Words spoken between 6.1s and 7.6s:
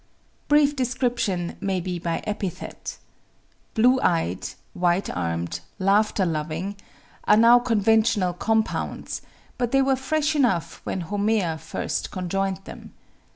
loving," are now